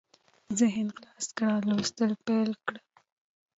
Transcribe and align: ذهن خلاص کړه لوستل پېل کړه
ذهن 0.59 0.87
خلاص 0.97 1.27
کړه 1.37 1.55
لوستل 1.69 2.11
پېل 2.25 2.51
کړه 2.65 2.79